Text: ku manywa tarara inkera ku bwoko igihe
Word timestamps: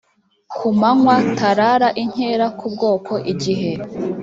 ku 0.55 0.67
manywa 0.79 1.15
tarara 1.37 1.89
inkera 2.03 2.45
ku 2.57 2.65
bwoko 2.73 3.13
igihe 3.31 3.71